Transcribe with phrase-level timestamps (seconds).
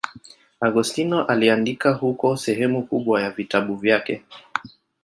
[0.61, 4.23] Agostino aliandika huko sehemu kubwa ya vitabu vyake.